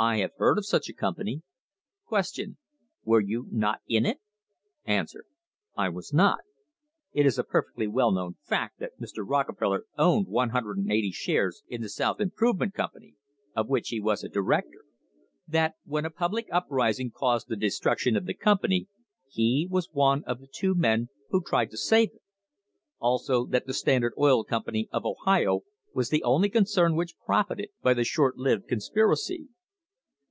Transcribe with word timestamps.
I 0.00 0.18
have 0.18 0.30
heard 0.36 0.58
of 0.58 0.64
such 0.64 0.88
a 0.88 0.92
company. 0.92 1.42
Q. 2.08 2.54
Were 3.02 3.20
you 3.20 3.48
not 3.50 3.80
in 3.88 4.06
it? 4.06 4.18
A. 4.86 5.04
I 5.76 5.88
was 5.88 6.12
not.* 6.12 6.38
It 7.12 7.26
is 7.26 7.36
a 7.36 7.42
perfectly 7.42 7.88
well 7.88 8.12
known 8.12 8.36
fact 8.44 8.78
that 8.78 9.00
Mr. 9.00 9.26
Rockefeller 9.28 9.86
owned 9.98 10.28
1 10.28 10.52
80 10.88 11.10
shares 11.10 11.64
in 11.66 11.82
the 11.82 11.88
South 11.88 12.20
Improvement 12.20 12.74
Company, 12.74 13.16
of 13.56 13.68
which 13.68 13.88
he 13.88 13.98
was 13.98 14.22
a 14.22 14.28
director; 14.28 14.84
that, 15.48 15.74
when 15.84 16.04
a 16.04 16.10
public 16.10 16.46
uprising 16.52 17.10
caused 17.10 17.48
the 17.48 17.56
de 17.56 17.68
struction 17.70 18.14
of 18.16 18.24
the 18.24 18.34
company, 18.34 18.86
he 19.28 19.66
was 19.68 19.90
one 19.90 20.22
of 20.28 20.38
the 20.38 20.46
two 20.46 20.76
men 20.76 21.08
who 21.30 21.42
tried 21.42 21.70
to 21.72 21.76
save 21.76 22.10
it; 22.14 22.22
also 23.00 23.44
that 23.46 23.66
the 23.66 23.74
Standard 23.74 24.12
Oil 24.16 24.44
Company 24.44 24.88
of 24.92 25.04
Ohio 25.04 25.62
was 25.92 26.08
the 26.08 26.22
only 26.22 26.48
concern 26.48 26.94
which 26.94 27.18
profited 27.26 27.70
by 27.82 27.94
the 27.94 28.04
short 28.04 28.36
lived 28.36 28.68
con 28.68 28.78
spiracy. 28.78 29.48